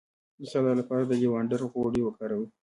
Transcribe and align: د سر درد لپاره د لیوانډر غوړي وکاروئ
د 0.39 0.41
سر 0.51 0.61
درد 0.67 0.79
لپاره 0.81 1.03
د 1.05 1.11
لیوانډر 1.21 1.59
غوړي 1.71 2.01
وکاروئ 2.03 2.47